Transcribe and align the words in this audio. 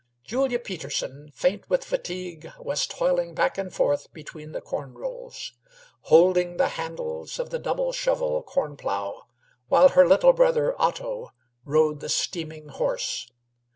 Julia 0.23 0.57
Peterson, 0.57 1.29
faint 1.31 1.69
with 1.69 1.87
hunger, 1.87 2.55
was 2.57 2.87
tolling 2.87 3.35
back 3.35 3.59
and 3.59 3.71
forth 3.71 4.11
between 4.11 4.51
the 4.51 4.59
corn 4.59 4.95
rows, 4.95 5.51
holding 6.09 6.57
the 6.57 6.69
handles 6.69 7.37
of 7.37 7.51
the 7.51 7.59
double 7.59 7.91
shovel 7.91 8.41
corn 8.41 8.75
plough, 8.77 9.27
while 9.67 9.89
her 9.89 10.07
little 10.07 10.33
brother 10.33 10.73
Otto 10.81 11.33
rode 11.65 11.99
the 11.99 12.09
steaming 12.09 12.69
horse. 12.69 13.27